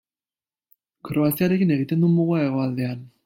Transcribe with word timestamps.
Kroaziarekin 1.09 1.75
egiten 1.77 2.03
du 2.05 2.11
muga 2.17 2.43
hegoaldean. 2.47 3.07